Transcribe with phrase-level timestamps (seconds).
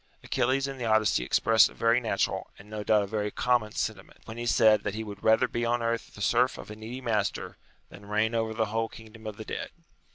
[0.23, 4.01] Achilles in the Odyssey expressed a very natural, and no doubt a very common, senti
[4.01, 6.75] ment, when he said that he would rather be on earth the serf of a
[6.75, 7.55] needy master,
[7.89, 9.69] than reign over the whole kingdom of the dead.